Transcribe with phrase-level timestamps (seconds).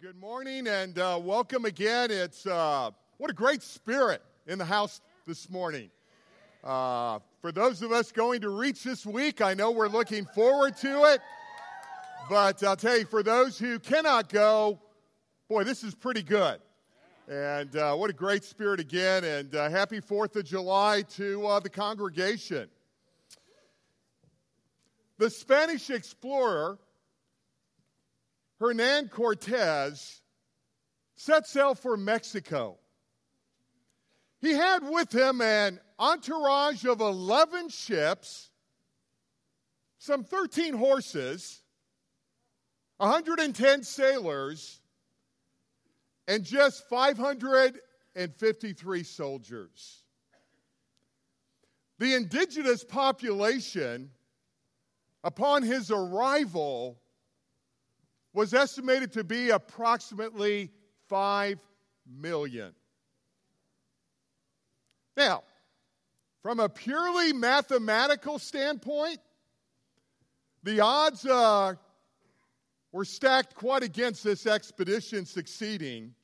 [0.00, 2.10] Good morning and uh, welcome again.
[2.10, 5.90] It's uh, what a great spirit in the house this morning.
[6.64, 10.78] Uh, for those of us going to reach this week, I know we're looking forward
[10.78, 11.20] to it.
[12.30, 14.78] But I'll tell you, for those who cannot go,
[15.46, 16.58] boy, this is pretty good.
[17.28, 19.24] And uh, what a great spirit again.
[19.24, 22.70] And uh, happy 4th of July to uh, the congregation.
[25.18, 26.78] The Spanish explorer
[28.62, 30.22] Hernan Cortez
[31.16, 32.78] set sail for Mexico.
[34.40, 38.50] He had with him an entourage of 11 ships,
[39.98, 41.64] some 13 horses,
[42.98, 44.80] 110 sailors,
[46.28, 50.04] and just 553 soldiers.
[51.98, 54.12] The indigenous population,
[55.24, 57.01] upon his arrival,
[58.32, 60.70] was estimated to be approximately
[61.08, 61.58] 5
[62.20, 62.72] million.
[65.16, 65.42] Now,
[66.42, 69.18] from a purely mathematical standpoint,
[70.62, 71.74] the odds uh,
[72.92, 76.04] were stacked quite against this expedition succeeding.
[76.04, 76.14] In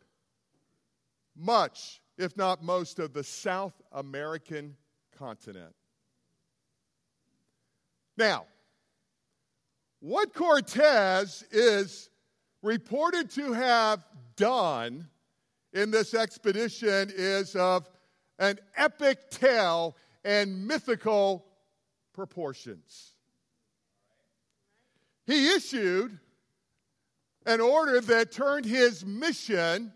[1.35, 4.75] much, if not most, of the South American
[5.17, 5.73] continent.
[8.17, 8.45] Now,
[9.99, 12.09] what Cortez is
[12.61, 15.07] reported to have done
[15.73, 17.89] in this expedition is of
[18.39, 21.45] an epic tale and mythical
[22.13, 23.13] proportions.
[25.25, 26.19] He issued
[27.45, 29.91] an order that turned his mission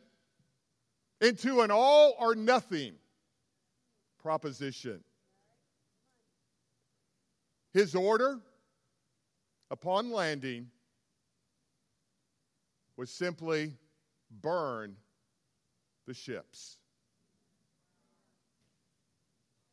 [1.22, 2.94] into an all or nothing
[4.22, 5.04] proposition.
[7.74, 8.40] His order
[9.70, 10.70] upon landing
[12.96, 13.74] was simply
[14.42, 14.96] burn
[16.08, 16.78] the ships.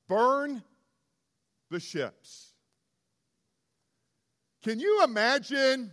[0.08, 0.62] Burn
[1.70, 2.52] the ships.
[4.62, 5.90] Can you imagine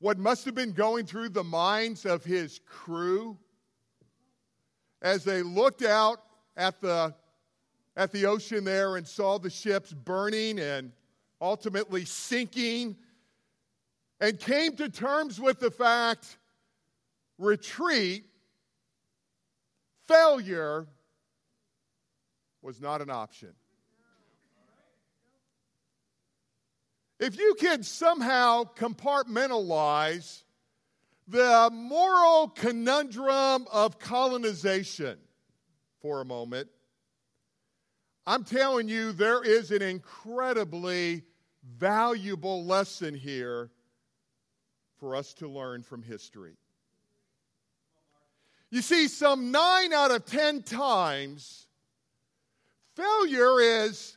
[0.00, 3.38] what must have been going through the minds of his crew
[5.02, 6.20] as they looked out
[6.56, 7.14] at the,
[7.96, 10.90] at the ocean there and saw the ships burning and
[11.40, 12.96] ultimately sinking
[14.20, 16.38] and came to terms with the fact
[17.38, 18.24] retreat
[20.10, 20.86] failure
[22.62, 23.50] was not an option.
[27.18, 30.42] If you could somehow compartmentalize
[31.28, 35.18] the moral conundrum of colonization
[36.00, 36.68] for a moment,
[38.26, 41.24] I'm telling you, there is an incredibly
[41.78, 43.70] valuable lesson here
[44.98, 46.56] for us to learn from history.
[48.70, 51.66] You see, some nine out of ten times,
[52.94, 54.16] failure is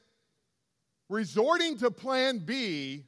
[1.09, 3.06] resorting to plan B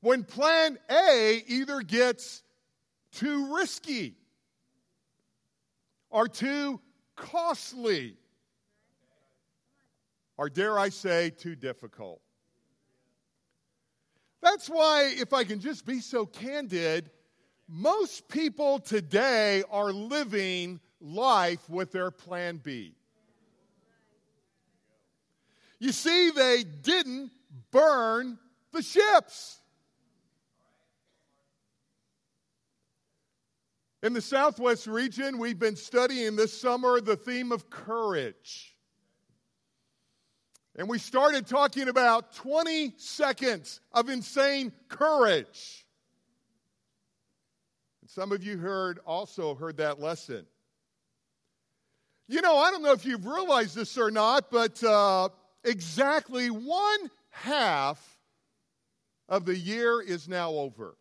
[0.00, 2.42] when plan A either gets
[3.12, 4.14] too risky
[6.08, 6.80] or too
[7.16, 8.16] costly,
[10.36, 12.20] or dare I say, too difficult.
[14.40, 17.10] That's why, if I can just be so candid,
[17.70, 22.94] most people today are living life with their plan B.
[25.78, 27.30] You see, they didn't
[27.70, 28.38] burn
[28.72, 29.58] the ships.
[34.02, 38.74] In the Southwest region, we've been studying this summer the theme of courage.
[40.76, 45.79] And we started talking about 20 seconds of insane courage.
[48.12, 50.44] Some of you heard also heard that lesson.
[52.26, 55.28] You know, I don't know if you've realized this or not, but uh,
[55.62, 58.18] exactly one half
[59.28, 60.96] of the year is now over.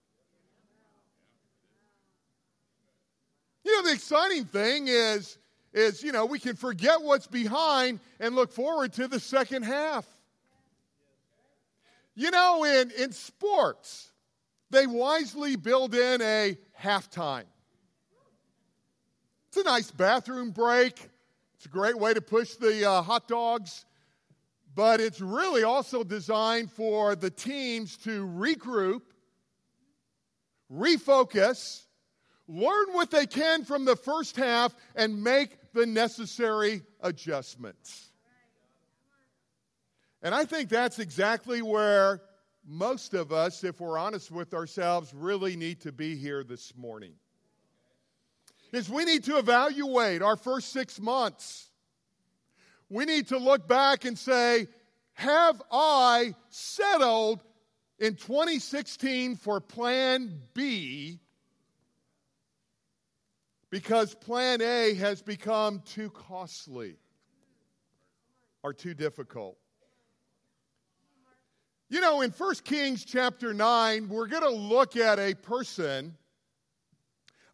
[3.64, 5.40] You know, the exciting thing is,
[5.74, 10.06] is you know, we can forget what's behind and look forward to the second half.
[12.14, 14.09] You know, in, in sports,
[14.70, 17.46] they wisely build in a halftime.
[19.50, 21.10] It's a nice bathroom break,
[21.56, 23.86] It's a great way to push the uh, hot dogs,
[24.76, 29.02] but it's really also designed for the teams to regroup,
[30.72, 31.84] refocus,
[32.48, 38.12] learn what they can from the first half, and make the necessary adjustments.
[40.22, 42.22] And I think that's exactly where
[42.70, 47.14] most of us, if we're honest with ourselves, really need to be here this morning.
[48.72, 51.72] Is we need to evaluate our first six months.
[52.88, 54.68] We need to look back and say,
[55.14, 57.44] have I settled
[57.98, 61.20] in 2016 for plan B
[63.72, 66.98] because plan A has become too costly
[68.62, 69.58] or too difficult?
[71.92, 76.16] You know, in 1 Kings chapter 9, we're going to look at a person,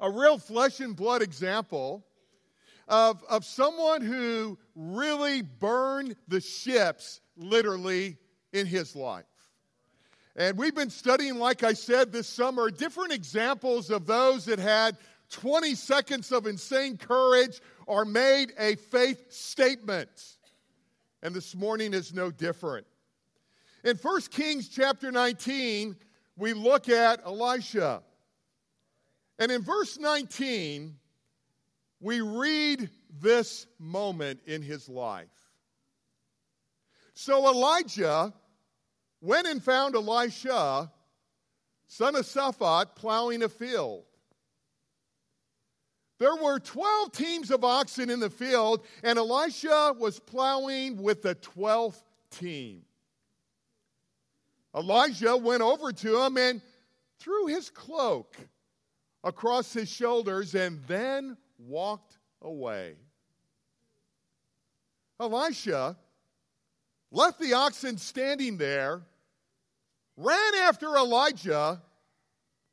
[0.02, 2.06] a real flesh and blood example
[2.90, 8.18] of, of someone who really burned the ships literally
[8.52, 9.24] in his life.
[10.36, 14.98] And we've been studying, like I said, this summer, different examples of those that had
[15.30, 20.10] 20 seconds of insane courage or made a faith statement.
[21.24, 22.86] And this morning is no different.
[23.86, 25.96] In 1 Kings chapter 19,
[26.38, 28.02] we look at Elisha.
[29.38, 30.96] And in verse 19,
[32.00, 32.90] we read
[33.22, 35.28] this moment in his life.
[37.14, 38.34] So Elijah
[39.22, 40.92] went and found Elisha,
[41.88, 44.06] son of Shaphat, plowing a field.
[46.18, 51.36] There were 12 teams of oxen in the field, and Elisha was plowing with the
[51.36, 52.02] 12th
[52.32, 52.82] team.
[54.76, 56.62] Elijah went over to him and
[57.20, 58.36] threw his cloak
[59.24, 62.96] across his shoulders and then walked away.
[65.20, 65.98] Elisha
[67.12, 69.02] left the oxen standing there,
[70.18, 71.82] ran after Elijah,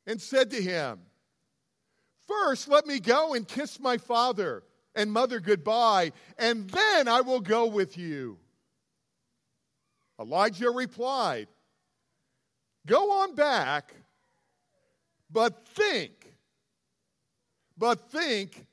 [0.05, 0.99] and said to him,
[2.27, 4.63] First, let me go and kiss my father
[4.95, 8.37] and mother goodbye, and then I will go with you.
[10.19, 11.47] Elijah replied,
[12.85, 13.93] Go on back,
[15.31, 16.33] but think,
[17.77, 18.65] but think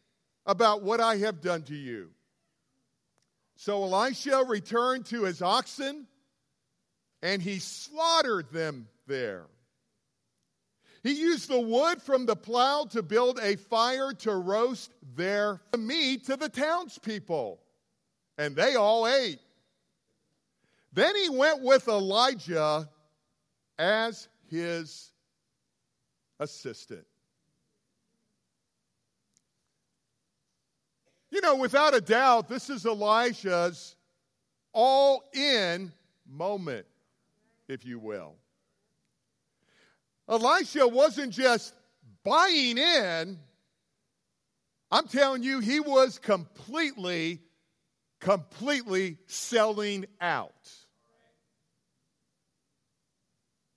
[0.47, 2.11] about what I have done to you.
[3.57, 6.07] So Elisha returned to his oxen,
[7.23, 9.45] and he slaughtered them there.
[11.03, 16.27] He used the wood from the plow to build a fire to roast their meat
[16.27, 17.61] to the townspeople,
[18.39, 19.39] and they all ate.
[20.93, 22.89] Then he went with Elijah
[23.81, 25.11] as his
[26.39, 27.07] assistant.
[31.31, 33.97] You know, without a doubt, this is Elisha's
[34.73, 35.93] all in
[36.29, 36.87] moment,
[37.69, 38.35] if you will.
[40.29, 41.75] Elisha wasn't just
[42.23, 43.39] buying in,
[44.93, 47.41] I'm telling you, he was completely,
[48.21, 50.69] completely selling out.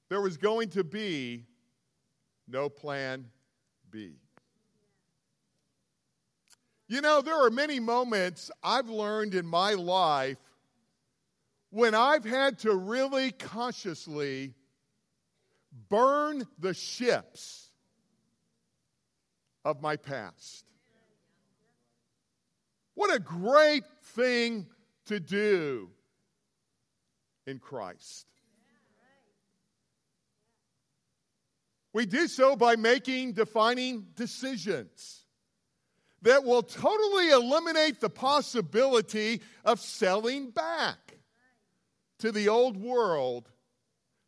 [0.09, 1.45] There was going to be
[2.47, 3.25] no plan
[3.89, 4.15] B.
[6.87, 10.37] You know, there are many moments I've learned in my life
[11.69, 14.53] when I've had to really consciously
[15.89, 17.71] burn the ships
[19.65, 20.65] of my past.
[22.93, 24.67] What a great thing
[25.05, 25.89] to do
[27.47, 28.27] in Christ.
[31.93, 35.23] We do so by making defining decisions
[36.23, 41.19] that will totally eliminate the possibility of selling back
[42.19, 43.51] to the old world,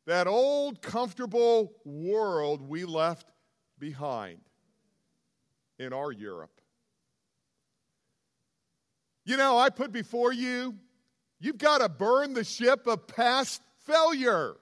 [0.05, 3.31] that old comfortable world we left
[3.79, 4.41] behind
[5.79, 6.61] in our Europe.
[9.23, 10.75] You know, I put before you,
[11.39, 14.55] you've got to burn the ship of past failure.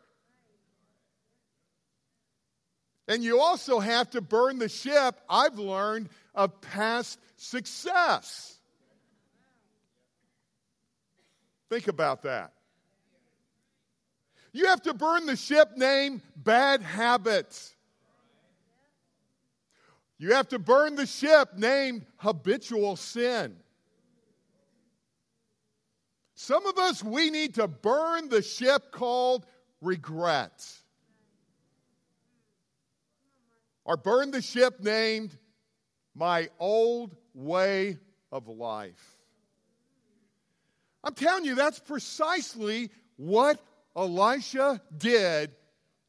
[3.07, 8.57] And you also have to burn the ship, I've learned, of past success.
[11.69, 12.53] Think about that.
[14.53, 17.73] You have to burn the ship named bad habits.
[20.17, 23.55] You have to burn the ship named habitual sin.
[26.35, 29.45] Some of us, we need to burn the ship called
[29.81, 30.82] regret
[33.85, 35.37] or burn the ship named
[36.15, 37.97] My Old Way
[38.31, 39.17] of Life.
[41.03, 43.61] I'm telling you, that's precisely what
[43.95, 45.51] Elisha did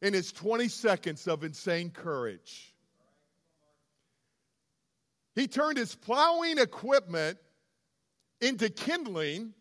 [0.01, 2.73] in his 20 seconds of insane courage.
[5.35, 7.39] He turned his plowing equipment
[8.41, 9.53] into kindling,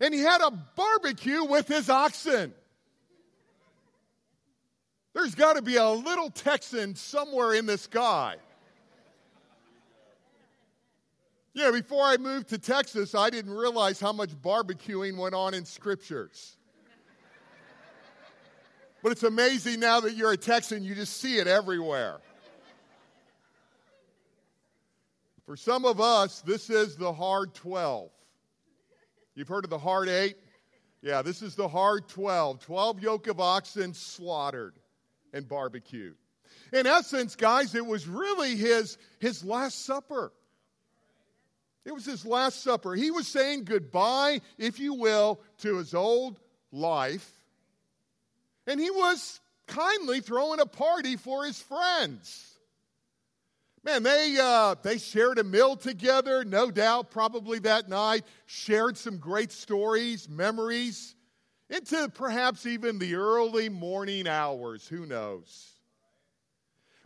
[0.00, 2.54] and he had a barbecue with his oxen.
[5.12, 8.36] There's got to be a little Texan somewhere in this guy.
[11.52, 15.64] Yeah, before I moved to Texas, I didn't realize how much barbecuing went on in
[15.64, 16.56] scriptures.
[19.02, 22.18] But it's amazing now that you're a Texan, you just see it everywhere.
[25.44, 28.10] For some of us, this is the hard 12.
[29.34, 30.36] You've heard of the hard eight?
[31.02, 32.60] Yeah, this is the hard 12.
[32.60, 34.79] 12 yoke of oxen slaughtered
[35.32, 36.16] and barbecued.
[36.72, 40.32] In essence, guys, it was really his, his last supper.
[41.84, 42.94] It was his last supper.
[42.94, 46.38] He was saying goodbye, if you will, to his old
[46.70, 47.30] life.
[48.66, 52.58] And he was kindly throwing a party for his friends.
[53.82, 59.16] Man, they, uh, they shared a meal together, no doubt, probably that night, shared some
[59.16, 61.14] great stories, memories,
[61.70, 64.86] into perhaps even the early morning hours.
[64.88, 65.70] Who knows?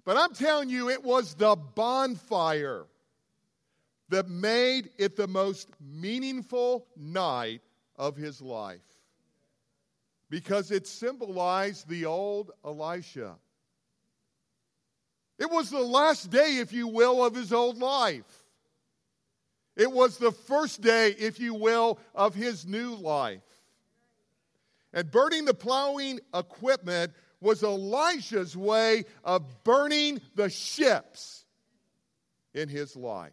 [0.05, 2.87] But I'm telling you, it was the bonfire
[4.09, 7.63] that made it the most meaningful night
[7.97, 8.81] of his life
[10.31, 13.37] because it symbolized the old Elisha.
[15.39, 18.45] It was the last day, if you will, of his old life.
[19.77, 23.43] It was the first day, if you will, of his new life.
[24.95, 31.45] And burning the plowing equipment was Elisha's way of burning the ships
[32.55, 33.33] in his life.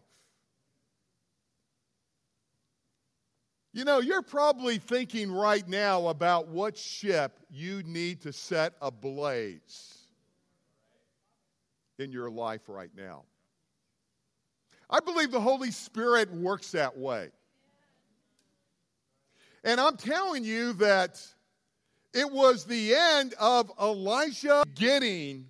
[3.72, 9.96] You know, you're probably thinking right now about what ship you need to set ablaze
[11.98, 13.22] in your life right now.
[14.90, 17.30] I believe the Holy Spirit works that way.
[19.64, 21.24] And I'm telling you that
[22.12, 25.46] it was the end of Elisha, getting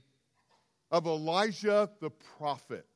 [0.91, 2.87] of Elijah the prophet.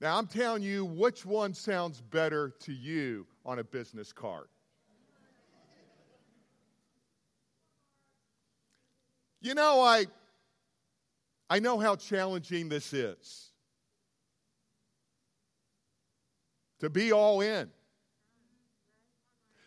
[0.00, 4.48] Now, I'm telling you which one sounds better to you on a business card.
[9.40, 10.06] You know, I,
[11.48, 13.52] I know how challenging this is
[16.80, 17.70] to be all in,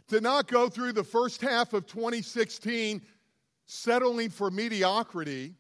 [0.10, 3.02] to not go through the first half of 2016
[3.66, 5.54] settling for mediocrity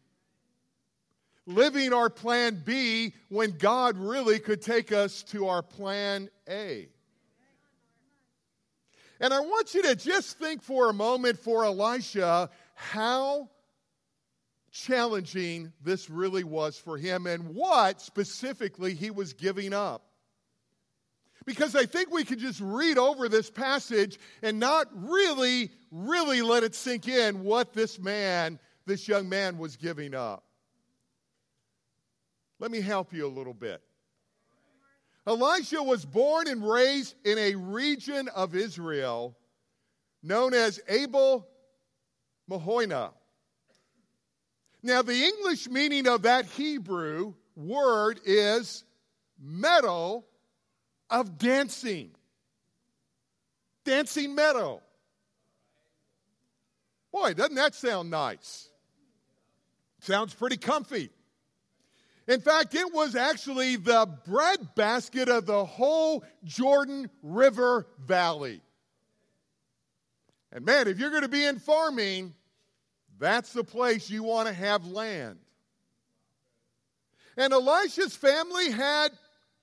[1.49, 6.87] living our plan B when God really could take us to our plan A.
[9.19, 13.49] And I want you to just think for a moment for Elisha how
[14.71, 20.08] challenging this really was for him and what specifically he was giving up.
[21.49, 26.61] Because I think we could just read over this passage and not really, really let
[26.61, 30.43] it sink in what this man, this young man, was giving up.
[32.59, 33.81] Let me help you a little bit.
[35.25, 39.35] Elisha was born and raised in a region of Israel
[40.21, 41.47] known as Abel
[42.47, 43.11] Meholah.
[44.83, 48.83] Now, the English meaning of that Hebrew word is
[49.41, 50.25] meadow
[51.09, 52.11] of dancing.
[53.85, 54.81] Dancing meadow.
[57.11, 58.69] Boy, doesn't that sound nice?
[60.01, 61.09] Sounds pretty comfy.
[62.27, 68.61] In fact, it was actually the breadbasket of the whole Jordan River Valley.
[70.51, 72.35] And man, if you're going to be in farming,
[73.17, 75.39] that's the place you want to have land.
[77.35, 79.09] And Elisha's family had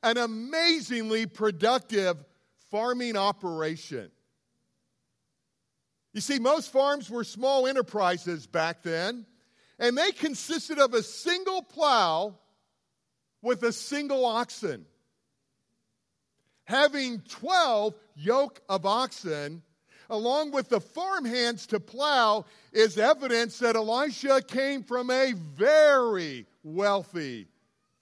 [0.02, 2.24] an amazingly productive
[2.70, 4.10] farming operation.
[6.12, 9.26] You see, most farms were small enterprises back then,
[9.78, 12.38] and they consisted of a single plow
[13.42, 14.86] with a single oxen.
[16.64, 19.62] Having 12 yoke of oxen,
[20.08, 27.46] along with the farmhands to plow, is evidence that Elisha came from a very wealthy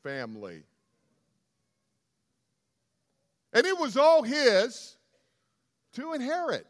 [0.02, 0.62] family.
[3.54, 4.96] And it was all his
[5.94, 6.66] to inherit.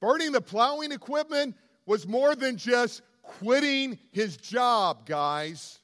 [0.00, 5.78] Burning the plowing equipment was more than just quitting his job, guys.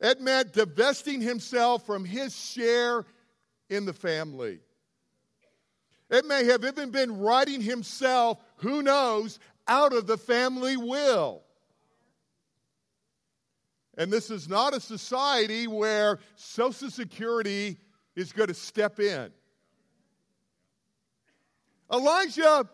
[0.00, 3.04] It meant divesting himself from his share
[3.68, 4.60] in the family.
[6.10, 11.43] It may have even been writing himself, who knows, out of the family will.
[13.96, 17.78] And this is not a society where Social Security
[18.16, 19.30] is going to step in.
[21.92, 22.68] Elijah,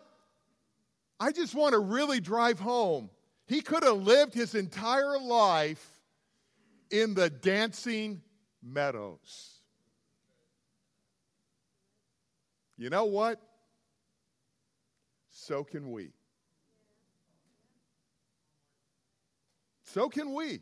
[1.19, 3.09] I just want to really drive home.
[3.45, 5.85] He could have lived his entire life
[6.89, 8.21] in the dancing
[8.63, 9.59] meadows.
[12.77, 13.39] You know what?
[15.29, 16.09] So can we.
[19.83, 20.61] So can we.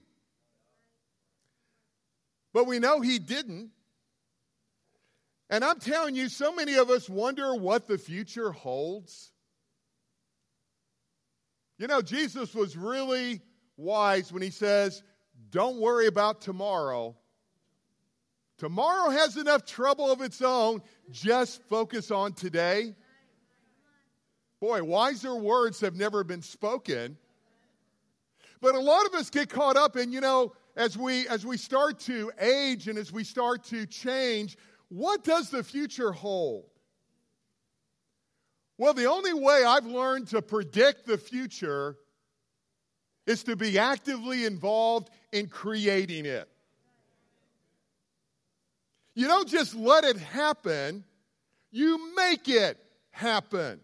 [2.54, 3.72] But we know he didn't.
[5.50, 9.32] And I'm telling you, so many of us wonder what the future holds.
[11.78, 13.42] You know, Jesus was really
[13.78, 15.02] wise when he says,
[15.50, 17.16] Don't worry about tomorrow.
[18.58, 20.82] Tomorrow has enough trouble of its own.
[21.10, 22.94] Just focus on today.
[24.60, 27.18] Boy, wiser words have never been spoken.
[28.62, 31.58] But a lot of us get caught up in, you know, as we as we
[31.58, 34.58] start to age and as we start to change,
[34.88, 36.64] what does the future hold?
[38.78, 41.98] Well, the only way I've learned to predict the future
[43.28, 46.48] is to be actively involved in creating it.
[49.16, 51.04] You don't just let it happen,
[51.72, 52.78] you make it
[53.12, 53.82] happen.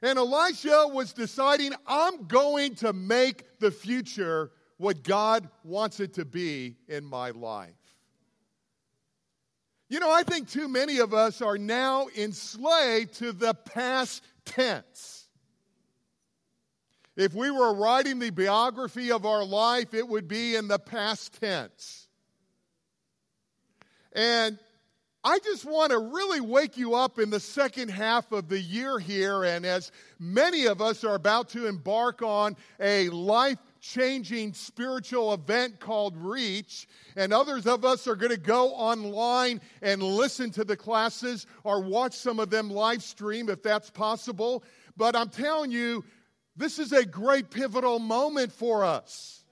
[0.00, 6.24] And Elisha was deciding, I'm going to make the future what God wants it to
[6.24, 7.70] be in my life.
[9.88, 15.28] You know, I think too many of us are now enslaved to the past tense.
[17.16, 21.40] If we were writing the biography of our life, it would be in the past
[21.40, 22.08] tense.
[24.12, 24.58] And
[25.22, 28.98] I just want to really wake you up in the second half of the year
[28.98, 29.44] here.
[29.44, 35.80] And as many of us are about to embark on a life changing spiritual event
[35.80, 36.86] called Reach,
[37.16, 41.80] and others of us are going to go online and listen to the classes or
[41.80, 44.64] watch some of them live stream if that's possible.
[44.96, 46.04] But I'm telling you,
[46.56, 49.44] this is a great pivotal moment for us.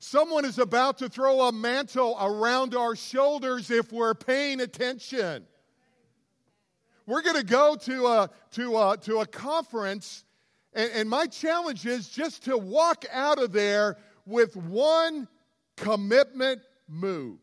[0.00, 5.46] Someone is about to throw a mantle around our shoulders if we're paying attention.
[7.06, 10.24] We're going to go to a, to a, to a conference
[10.72, 15.28] and, and my challenge is just to walk out of there with one
[15.76, 17.38] commitment move.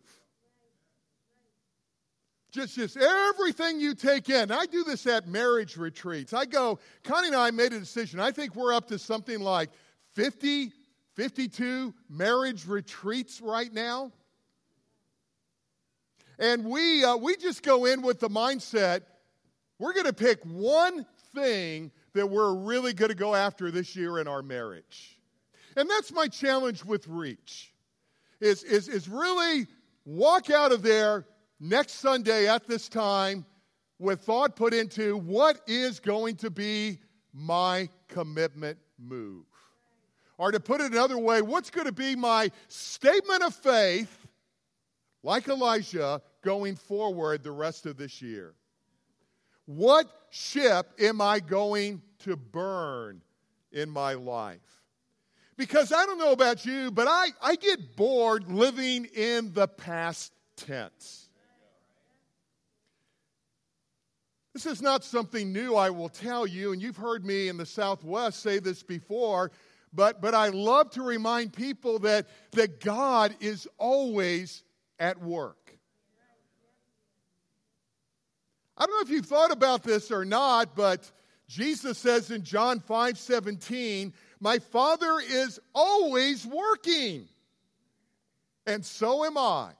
[2.51, 4.51] Just, just everything you take in.
[4.51, 6.33] I do this at marriage retreats.
[6.33, 8.19] I go, Connie and I made a decision.
[8.19, 9.69] I think we're up to something like
[10.13, 10.71] 50,
[11.15, 14.11] 52 marriage retreats right now.
[16.39, 19.01] And we, uh, we just go in with the mindset
[19.79, 24.17] we're going to pick one thing that we're really going to go after this year
[24.17, 25.19] in our marriage.
[25.75, 27.71] And that's my challenge with Reach.
[28.39, 29.67] Is, is, is really
[30.03, 31.25] walk out of there
[31.59, 33.45] next Sunday at this time
[33.99, 36.97] with thought put into what is going to be
[37.33, 39.45] my commitment move?
[40.39, 44.27] Or to put it another way, what's going to be my statement of faith,
[45.21, 48.55] like Elijah, going forward the rest of this year?
[49.67, 53.21] What ship am I going to burn
[53.71, 54.59] in my life.
[55.55, 60.31] Because I don't know about you, but I, I get bored living in the past
[60.55, 61.29] tense.
[64.53, 67.65] This is not something new, I will tell you, and you've heard me in the
[67.65, 69.51] Southwest say this before,
[69.93, 74.63] but, but I love to remind people that, that God is always
[74.99, 75.66] at work.
[78.77, 81.11] I don't know if you've thought about this or not, but
[81.47, 87.27] Jesus says in John 5 17, My Father is always working,
[88.67, 89.71] and so am I.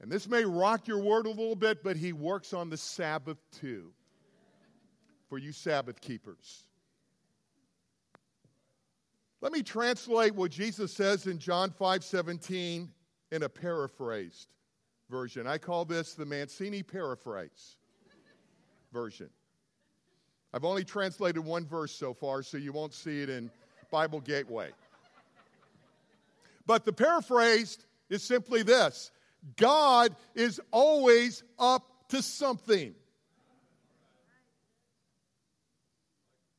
[0.00, 3.38] And this may rock your world a little bit, but He works on the Sabbath
[3.60, 3.92] too,
[5.30, 6.64] for you Sabbath keepers.
[9.40, 12.90] Let me translate what Jesus says in John 5 17
[13.32, 14.48] in a paraphrased
[15.10, 15.46] version.
[15.46, 17.76] I call this the Mancini paraphrase
[18.92, 19.28] version.
[20.52, 23.50] I've only translated one verse so far, so you won't see it in
[23.90, 24.70] Bible Gateway.
[26.66, 29.10] But the paraphrased is simply this
[29.56, 32.94] God is always up to something.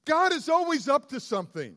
[0.06, 1.76] God is always up to something.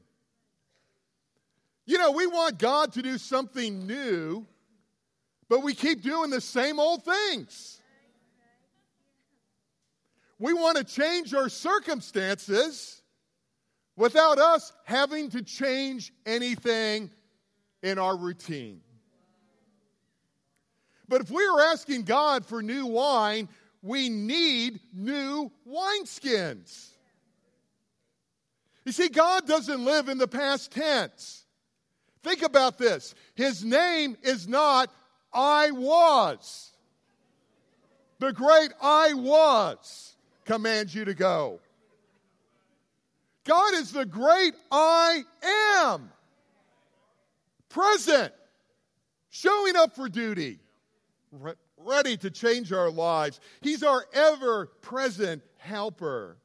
[1.87, 4.47] You know, we want God to do something new,
[5.51, 7.81] but we keep doing the same old things.
[10.39, 13.03] We want to change our circumstances
[13.97, 17.11] without us having to change anything
[17.83, 18.81] in our routine.
[21.09, 23.49] But if we are asking God for new wine,
[23.83, 26.91] we need new wineskins.
[28.85, 31.45] You see, God doesn't live in the past tense.
[32.23, 34.93] Think about this His name is not
[35.33, 36.73] I was.
[38.19, 40.15] The great I was
[40.45, 41.61] commands you to go.
[43.45, 45.23] God is the great I
[45.83, 46.11] am.
[47.69, 48.33] Present,
[49.31, 50.59] showing up for duty,
[51.33, 53.41] re- ready to change our lives.
[53.61, 56.37] He's our ever present helper.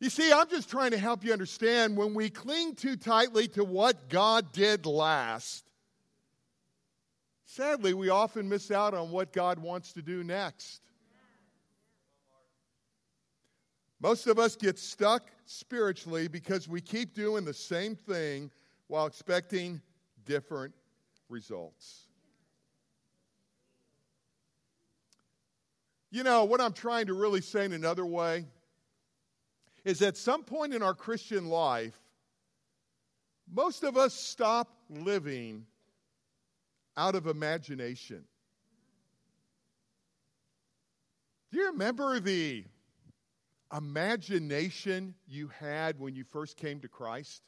[0.00, 3.64] You see, I'm just trying to help you understand when we cling too tightly to
[3.64, 5.64] what God did last,
[7.44, 10.80] sadly, we often miss out on what God wants to do next.
[14.00, 18.50] Most of us get stuck spiritually because we keep doing the same thing
[18.88, 19.80] while expecting
[20.26, 20.74] different
[21.28, 22.02] results.
[26.10, 28.44] You know, what I'm trying to really say in another way
[29.84, 31.98] is at some point in our Christian life,
[33.52, 35.66] most of us stop living
[36.96, 38.24] out of imagination.
[41.50, 42.64] Do you remember the
[43.76, 47.42] imagination you had when you first came to Christ?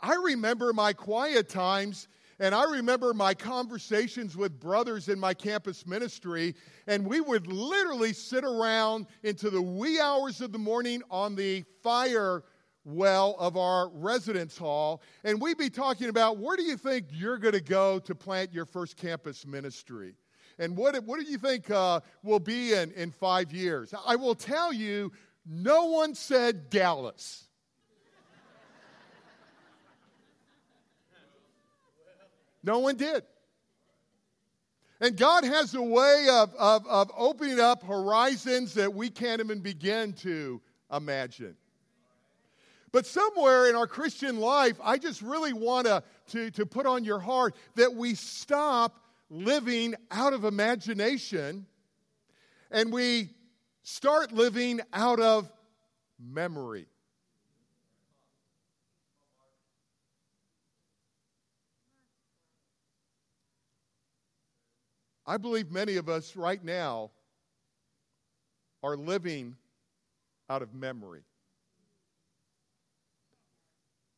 [0.00, 2.08] I remember my quiet times
[2.40, 6.54] and I remember my conversations with brothers in my campus ministry,
[6.86, 11.64] and we would literally sit around into the wee hours of the morning on the
[11.82, 12.42] fire
[12.84, 17.38] well of our residence hall, and we'd be talking about where do you think you're
[17.38, 20.14] going to go to plant your first campus ministry?
[20.58, 23.92] And what, what do you think uh, will be in, in five years?
[24.06, 25.12] I will tell you,
[25.46, 27.44] no one said Dallas.
[32.62, 33.22] No one did.
[35.00, 39.60] And God has a way of, of, of opening up horizons that we can't even
[39.60, 41.56] begin to imagine.
[42.94, 47.18] But somewhere in our Christian life, I just really want to, to, put on your
[47.18, 51.66] heart that we stop living out of imagination
[52.70, 53.30] and we
[53.82, 55.50] start living out of
[56.20, 56.86] memory.
[65.26, 67.10] I believe many of us right now
[68.84, 69.56] are living
[70.48, 71.24] out of memory.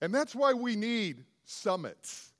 [0.01, 2.33] And that's why we need summits.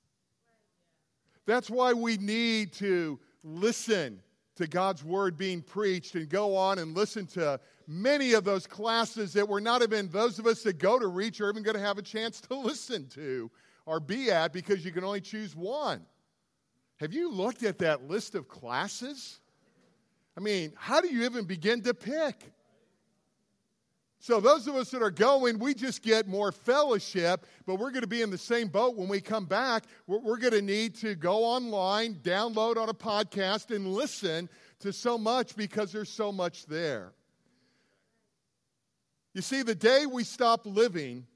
[1.45, 4.21] That's why we need to listen
[4.57, 9.33] to God's word being preached and go on and listen to many of those classes
[9.33, 11.81] that we're not even, those of us that go to Reach are even going to
[11.81, 13.49] have a chance to listen to
[13.85, 16.05] or be at because you can only choose one.
[16.97, 19.39] Have you looked at that list of classes?
[20.35, 22.51] I mean, how do you even begin to pick?
[24.19, 28.01] So, those of us that are going, we just get more fellowship, but we're going
[28.01, 29.83] to be in the same boat when we come back.
[30.07, 34.49] We're, we're, going to need to go online, download on a podcast, and listen
[34.79, 37.13] to so much because there's so much there.
[39.35, 41.27] You see, the day we stop living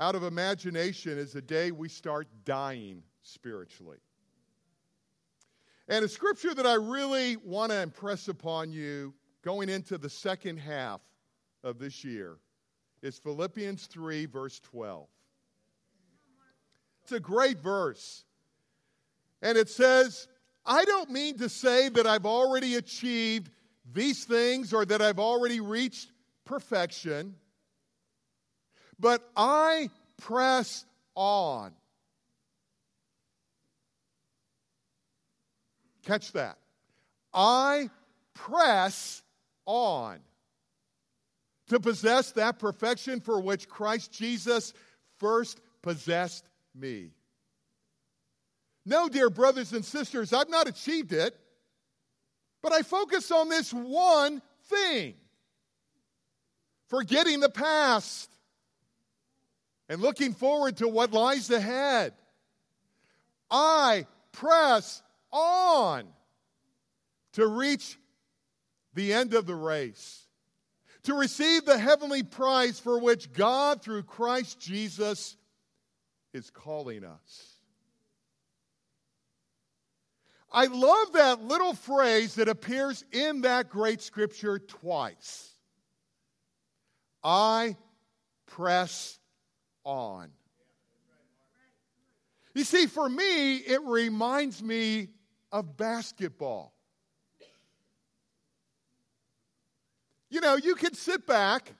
[0.00, 3.98] out of imagination is the day we start dying spiritually.
[5.88, 9.14] And a scripture that I really want to impress upon you
[9.46, 11.00] going into the second half
[11.62, 12.36] of this year
[13.00, 15.06] is Philippians 3, verse 12.
[17.04, 18.24] It's a great verse.
[19.42, 20.26] And it says,
[20.66, 23.52] I don't mean to say that I've already achieved
[23.94, 26.10] these things or that I've already reached
[26.44, 27.36] perfection,
[28.98, 31.72] but I press on
[36.04, 36.56] Catch that.
[37.34, 37.90] I
[38.32, 39.22] press
[39.66, 40.18] on
[41.68, 44.72] to possess that perfection for which Christ Jesus
[45.18, 47.10] first possessed me.
[48.84, 51.36] No, dear brothers and sisters, I've not achieved it,
[52.62, 55.14] but I focus on this one thing
[56.88, 58.30] forgetting the past
[59.88, 62.12] and looking forward to what lies ahead.
[63.50, 65.02] I press
[65.32, 66.04] on
[67.32, 67.98] to reach
[68.96, 70.26] the end of the race,
[71.04, 75.36] to receive the heavenly prize for which God, through Christ Jesus,
[76.32, 77.52] is calling us.
[80.50, 85.52] I love that little phrase that appears in that great scripture twice.
[87.22, 87.76] I
[88.46, 89.18] press
[89.84, 90.30] on.
[92.54, 95.08] You see, for me, it reminds me
[95.52, 96.75] of basketball.
[100.30, 101.72] You know, you can sit back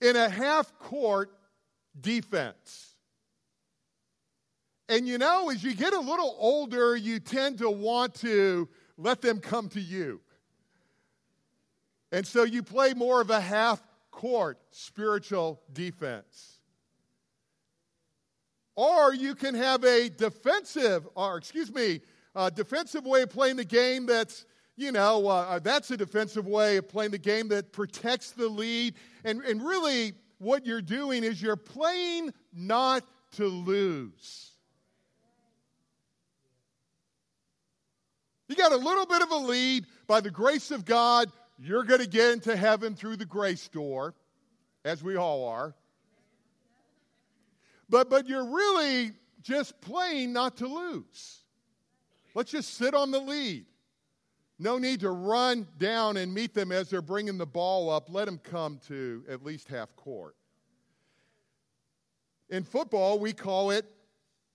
[0.00, 1.32] in a half court
[1.98, 2.96] defense.
[4.88, 9.22] And you know, as you get a little older, you tend to want to let
[9.22, 10.20] them come to you.
[12.10, 16.58] And so you play more of a half court spiritual defense.
[18.74, 22.00] Or you can have a defensive, or excuse me,
[22.34, 24.44] a defensive way of playing the game that's,
[24.76, 28.48] you know, uh, uh, that's a defensive way of playing the game that protects the
[28.48, 28.94] lead.
[29.24, 34.50] And, and really, what you're doing is you're playing not to lose.
[38.48, 39.86] You got a little bit of a lead.
[40.06, 44.14] By the grace of God, you're going to get into heaven through the grace door,
[44.84, 45.74] as we all are.
[47.88, 51.40] But, but you're really just playing not to lose.
[52.34, 53.66] Let's just sit on the lead.
[54.62, 58.08] No need to run down and meet them as they're bringing the ball up.
[58.08, 60.36] Let them come to at least half court.
[62.48, 63.84] In football, we call it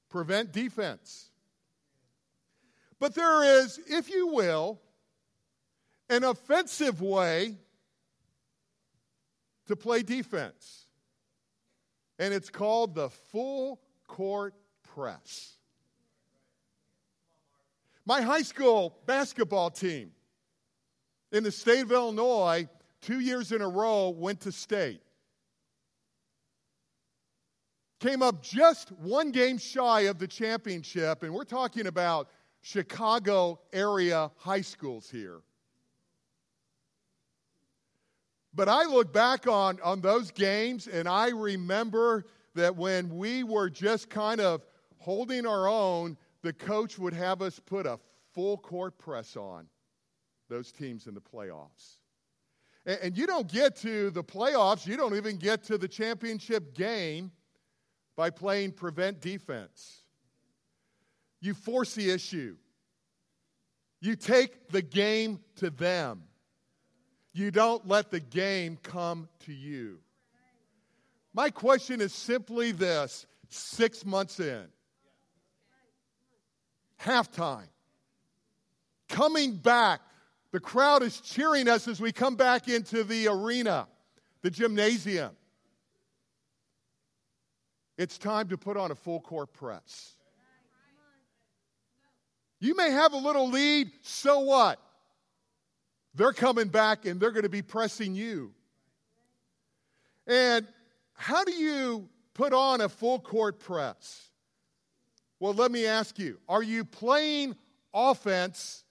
[0.09, 1.29] prevent defense.
[3.01, 4.79] But there is, if you will,
[6.09, 7.57] an offensive way
[9.65, 10.85] to play defense.
[12.17, 15.56] And it's called the full court press.
[18.07, 20.13] My high school basketball team
[21.33, 22.69] in the state of Illinois,
[23.01, 25.01] two years in a row, went to state.
[27.99, 32.29] Came up just one game shy of the championship, and we're talking about
[32.61, 35.41] Chicago area high schools here.
[38.53, 43.69] But I look back on, on those games and I remember that when we were
[43.69, 44.65] just kind of
[44.97, 47.99] holding our own, the coach would have us put a
[48.33, 49.67] full court press on
[50.49, 51.97] those teams in the playoffs.
[52.85, 56.73] And, and you don't get to the playoffs, you don't even get to the championship
[56.73, 57.31] game
[58.15, 60.01] by playing prevent defense.
[61.39, 62.57] You force the issue.
[63.99, 66.23] You take the game to them.
[67.33, 69.99] You don't let the game come to you.
[71.33, 74.65] My question is simply this six months in,
[77.03, 77.67] halftime,
[79.09, 80.01] coming back,
[80.51, 83.87] the crowd is cheering us as we come back into the arena,
[84.41, 85.31] the gymnasium.
[87.97, 90.13] It's time to put on a full court press.
[92.59, 94.79] You may have a little lead, so what?
[96.15, 98.53] They're coming back and they're going to be pressing you.
[100.25, 100.67] And
[101.13, 104.26] how do you put on a full court press?
[105.39, 107.55] Well, let me ask you are you playing
[107.93, 108.83] offense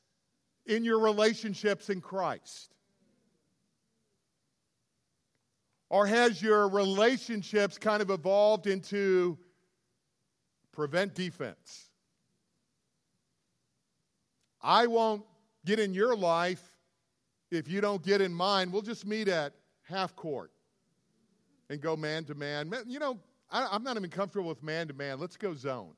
[0.66, 2.72] in your relationships in Christ?
[5.88, 9.38] Or has your relationships kind of evolved into
[10.72, 11.90] prevent defense?
[14.60, 15.24] I won't
[15.64, 16.72] get in your life
[17.52, 18.72] if you don't get in mine.
[18.72, 20.50] We'll just meet at half court
[21.70, 22.72] and go man to man.
[22.86, 23.18] You know,
[23.50, 25.20] I, am not even comfortable with man to man.
[25.20, 25.92] Let's go zone.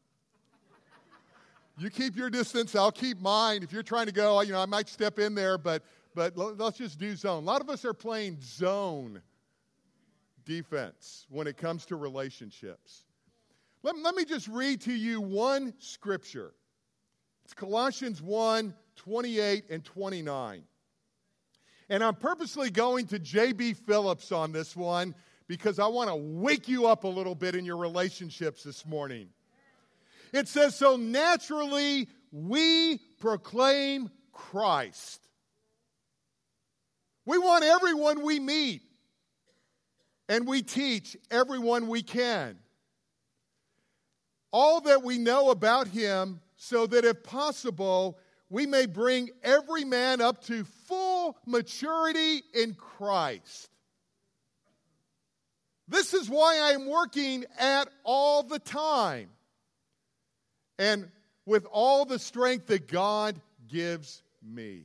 [1.79, 3.63] You keep your distance, I'll keep mine.
[3.63, 5.83] If you're trying to go, you know, I might step in there, but
[6.15, 7.45] but let's just do zone.
[7.45, 9.23] A lot of us are playing zone
[10.45, 13.05] defense when it comes to relationships.
[13.85, 16.53] Let, let me just read to you one scripture.
[17.45, 20.63] It's Colossians 1 28 and 29.
[21.89, 23.75] And I'm purposely going to J.B.
[23.75, 25.15] Phillips on this one
[25.47, 29.29] because I want to wake you up a little bit in your relationships this morning.
[30.33, 35.21] It says, So naturally we proclaim Christ.
[37.27, 38.83] We want everyone we meet
[40.29, 42.59] and we teach everyone we can
[44.53, 48.19] all that we know about him so that if possible,
[48.51, 53.69] we may bring every man up to full maturity in Christ.
[55.87, 59.29] This is why I am working at all the time
[60.79, 61.11] and
[61.47, 64.85] with all the strength that God gives me.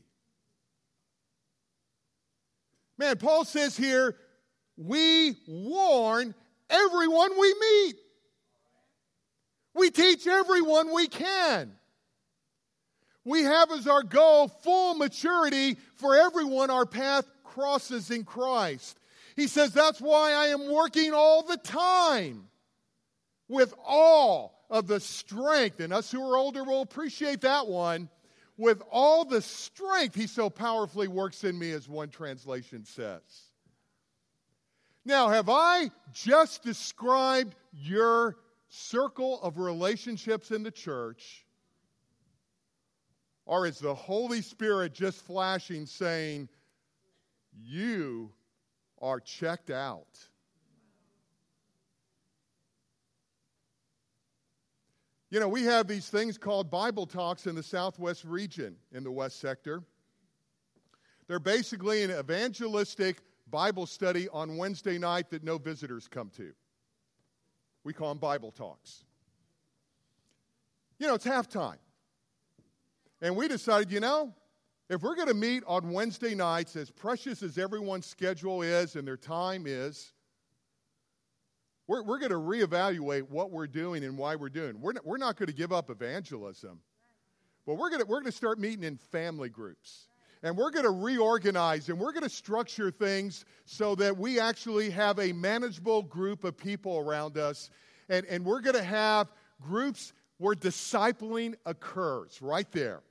[2.98, 4.16] Man, Paul says here,
[4.78, 6.34] we warn
[6.70, 7.96] everyone we meet.
[9.76, 11.74] We teach everyone we can.
[13.26, 19.00] We have as our goal full maturity for everyone our path crosses in Christ.
[19.36, 22.48] He says, That's why I am working all the time
[23.48, 25.80] with all of the strength.
[25.80, 28.10] And us who are older will appreciate that one.
[28.58, 33.22] With all the strength he so powerfully works in me, as one translation says.
[35.06, 38.38] Now, have I just described your
[38.70, 41.46] circle of relationships in the church?
[43.46, 46.48] Or is the Holy Spirit just flashing saying,
[47.54, 48.32] You
[49.02, 50.08] are checked out?
[55.34, 59.10] You know, we have these things called Bible talks in the Southwest region in the
[59.10, 59.82] West sector.
[61.28, 63.18] They're basically an evangelistic
[63.50, 66.54] Bible study on Wednesday night that no visitors come to.
[67.84, 69.06] We call them Bible talks.
[71.00, 71.80] You know, it's halftime.
[73.20, 74.36] And we decided, you know,
[74.88, 79.08] if we're going to meet on Wednesday nights, as precious as everyone's schedule is and
[79.08, 80.13] their time is,
[81.88, 84.80] we're, we're going to reevaluate what we're doing and why we're doing.
[84.80, 86.80] We're not, we're not going to give up evangelism,
[87.66, 90.08] but we're going to, we're going to start meeting in family groups.
[90.44, 94.90] And we're going to reorganize and we're going to structure things so that we actually
[94.90, 97.70] have a manageable group of people around us.
[98.10, 103.02] And, and we're going to have groups where discipling occurs right there.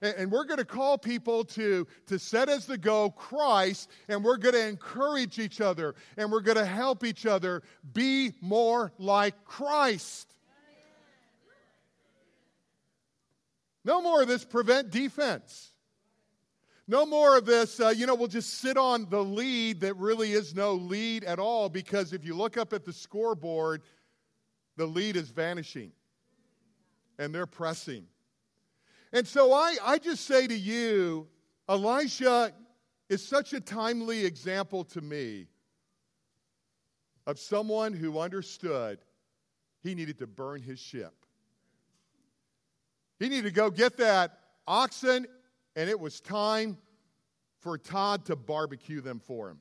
[0.00, 4.36] And we're going to call people to, to set as the goal Christ, and we're
[4.36, 9.44] going to encourage each other, and we're going to help each other be more like
[9.44, 10.34] Christ.
[13.84, 15.72] No more of this prevent defense.
[16.86, 20.32] No more of this, uh, you know, we'll just sit on the lead that really
[20.32, 23.82] is no lead at all because if you look up at the scoreboard,
[24.76, 25.92] the lead is vanishing
[27.18, 28.06] and they're pressing.
[29.12, 31.28] And so I, I just say to you,
[31.68, 32.52] Elisha
[33.08, 35.48] is such a timely example to me
[37.26, 38.98] of someone who understood
[39.82, 41.14] he needed to burn his ship.
[43.18, 45.26] He needed to go get that oxen,
[45.74, 46.76] and it was time
[47.60, 49.58] for Todd to barbecue them for him.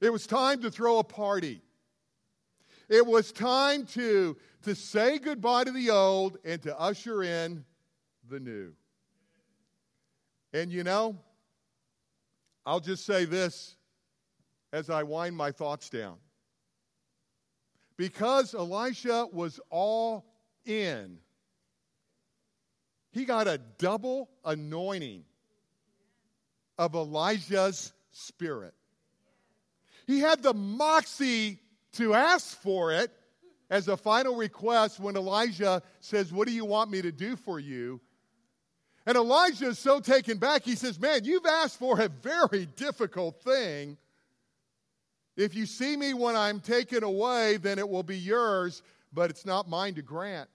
[0.00, 1.60] It was time to throw a party.
[2.90, 7.64] It was time to, to say goodbye to the old and to usher in
[8.28, 8.72] the new.
[10.52, 11.16] And you know,
[12.66, 13.76] I'll just say this
[14.72, 16.16] as I wind my thoughts down.
[17.96, 20.24] Because Elisha was all
[20.64, 21.18] in,
[23.12, 25.22] he got a double anointing
[26.76, 28.74] of Elijah's spirit.
[30.08, 31.60] He had the moxie
[31.94, 33.10] to ask for it
[33.70, 37.58] as a final request when Elijah says, What do you want me to do for
[37.58, 38.00] you?
[39.06, 43.42] And Elijah is so taken back, he says, Man, you've asked for a very difficult
[43.42, 43.96] thing.
[45.36, 49.46] If you see me when I'm taken away, then it will be yours, but it's
[49.46, 50.50] not mine to grant.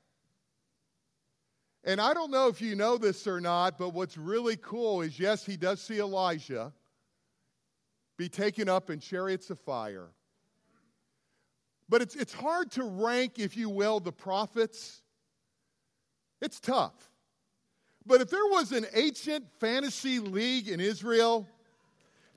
[1.84, 5.20] And I don't know if you know this or not, but what's really cool is
[5.20, 6.74] yes, he does see Elijah
[8.18, 10.10] be taken up in chariots of fire.
[11.88, 15.02] But it's, it's hard to rank, if you will, the prophets.
[16.42, 16.94] It's tough.
[18.06, 21.48] But if there was an ancient fantasy league in Israel,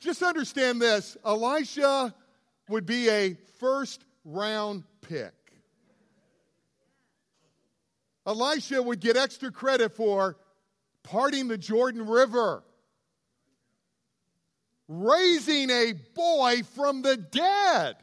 [0.01, 2.15] just understand this Elisha
[2.69, 5.33] would be a first round pick.
[8.27, 10.37] Elisha would get extra credit for
[11.03, 12.63] parting the Jordan River,
[14.87, 17.97] raising a boy from the dead.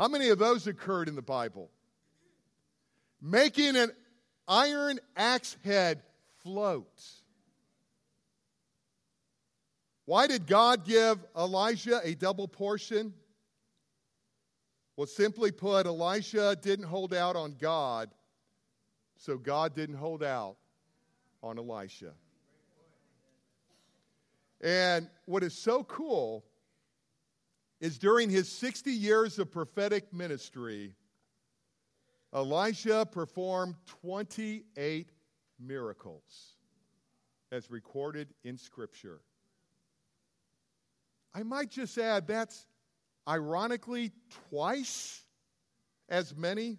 [0.00, 1.70] How many of those occurred in the Bible?
[3.20, 3.92] Making an
[4.48, 6.00] iron axe head
[6.42, 7.04] float.
[10.06, 13.12] Why did God give Elijah a double portion?
[14.96, 18.08] Well, simply put, Elisha didn't hold out on God,
[19.18, 20.56] so God didn't hold out
[21.42, 22.14] on Elisha.
[24.62, 26.46] And what is so cool
[27.80, 30.94] is during his 60 years of prophetic ministry,
[32.32, 35.10] Elisha performed 28
[35.58, 36.56] miracles
[37.50, 39.20] as recorded in Scripture.
[41.34, 42.66] I might just add that's
[43.28, 44.12] ironically
[44.50, 45.24] twice
[46.08, 46.78] as many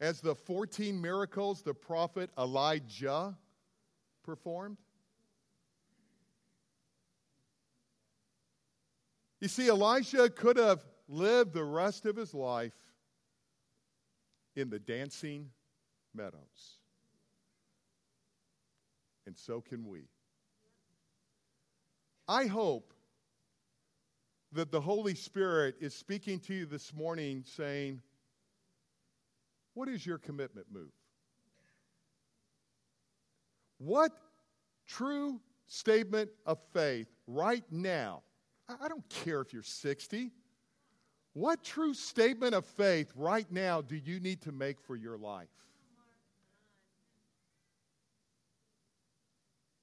[0.00, 3.36] as the 14 miracles the prophet Elijah
[4.22, 4.78] performed.
[9.40, 12.74] You see, Elijah could have lived the rest of his life
[14.54, 15.50] in the dancing
[16.14, 16.78] meadows.
[19.26, 20.08] And so can we.
[22.28, 22.92] I hope
[24.52, 28.02] that the Holy Spirit is speaking to you this morning saying,
[29.74, 30.92] What is your commitment move?
[33.78, 34.12] What
[34.86, 38.22] true statement of faith right now?
[38.80, 40.30] I don't care if you're 60.
[41.32, 45.48] What true statement of faith right now do you need to make for your life?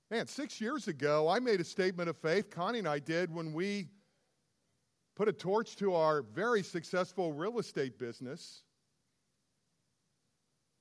[0.09, 3.51] Man, six years ago, I made a statement of faith, Connie and I did, when
[3.53, 3.87] we
[5.15, 8.61] put a torch to our very successful real estate business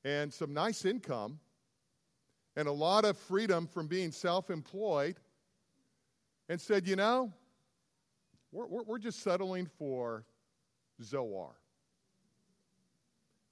[0.05, 1.41] and some nice income
[2.55, 5.17] and a lot of freedom from being self employed
[6.49, 7.33] and said, you know,
[8.53, 10.25] we're, we're, we're, just settling for
[11.03, 11.57] Zoar.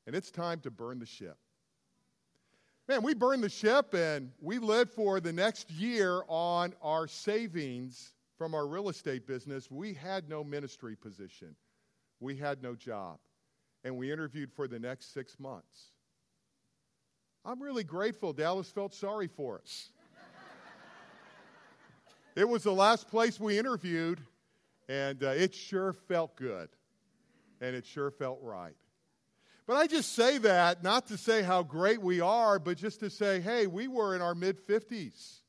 [0.06, 1.36] And it's time to burn the ship.
[2.86, 8.12] Man, we burned the ship and we lived for the next year on our savings
[8.36, 9.70] from our real estate business.
[9.70, 11.56] We had no ministry position,
[12.20, 13.18] we had no job,
[13.84, 15.92] and we interviewed for the next six months.
[17.44, 19.90] I'm really grateful Dallas felt sorry for us.
[22.36, 24.20] it was the last place we interviewed,
[24.88, 26.68] and uh, it sure felt good,
[27.60, 28.76] and it sure felt right.
[29.66, 33.08] But I just say that not to say how great we are, but just to
[33.08, 35.40] say, hey, we were in our mid 50s.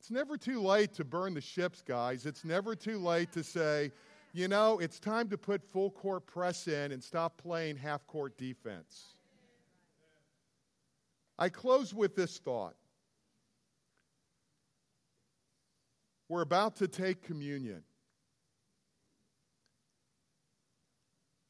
[0.00, 2.26] It's never too late to burn the ships, guys.
[2.26, 3.90] It's never too late to say,
[4.32, 8.38] you know, it's time to put full court press in and stop playing half court
[8.38, 9.16] defense.
[11.38, 12.76] I close with this thought.
[16.28, 17.82] We're about to take communion.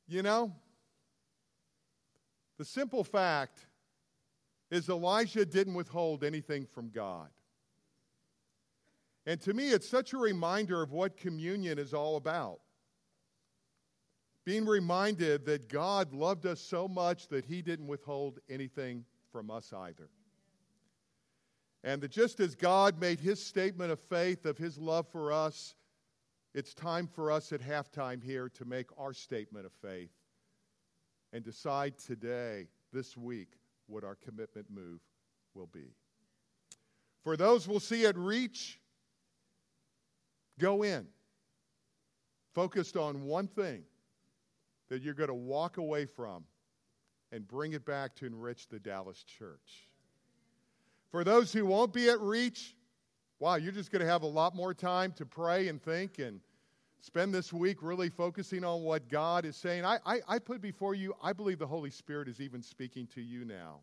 [0.09, 0.53] You know,
[2.59, 3.67] the simple fact
[4.71, 7.29] is Elijah didn't withhold anything from God.
[9.27, 12.61] And to me, it's such a reminder of what communion is all about.
[14.45, 19.73] Being reminded that God loved us so much that he didn't withhold anything from us
[19.73, 20.09] either.
[21.83, 25.75] And that just as God made his statement of faith, of his love for us,
[26.57, 30.11] it's time for us at halftime here to make our statement of faith
[31.35, 35.01] and decide today, this week, what our commitment move
[35.55, 35.93] will be.
[37.23, 38.81] For those we'll see at Reach,
[40.59, 41.07] go in
[42.55, 43.83] focused on one thing
[44.89, 46.45] that you're going to walk away from
[47.33, 49.91] and bring it back to enrich the Dallas church.
[51.11, 52.76] For those who won't be at Reach,
[53.39, 56.41] wow, you're just going to have a lot more time to pray and think and
[57.01, 59.85] spend this week really focusing on what God is saying.
[59.85, 63.21] I, I, I, put before you, I believe the Holy Spirit is even speaking to
[63.21, 63.81] you now.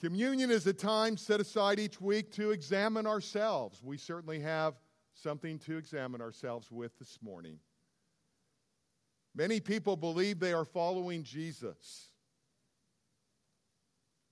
[0.00, 3.82] Communion is a time set aside each week to examine ourselves.
[3.82, 4.74] We certainly have
[5.14, 7.58] something to examine ourselves with this morning.
[9.34, 12.08] Many people believe they are following Jesus.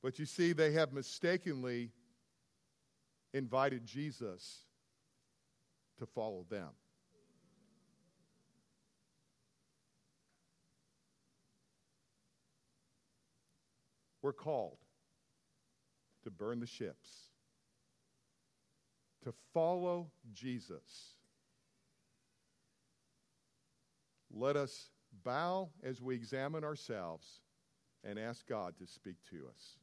[0.02, 1.90] But you see, they have mistakenly
[3.32, 4.64] invited Jesus
[5.98, 6.70] to follow them.
[14.22, 14.78] We're called
[16.24, 17.30] to burn the ships,
[19.24, 21.14] to follow Jesus.
[24.30, 24.90] Let us
[25.24, 27.40] bow as we examine ourselves
[28.04, 29.78] and ask God to speak to us.